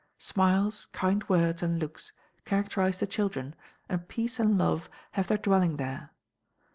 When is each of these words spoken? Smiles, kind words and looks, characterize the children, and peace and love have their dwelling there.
Smiles, 0.17 0.87
kind 0.93 1.29
words 1.29 1.61
and 1.61 1.77
looks, 1.77 2.11
characterize 2.43 2.99
the 2.99 3.05
children, 3.05 3.53
and 3.87 4.07
peace 4.07 4.39
and 4.39 4.57
love 4.57 4.89
have 5.11 5.27
their 5.27 5.37
dwelling 5.37 5.77
there. 5.77 6.09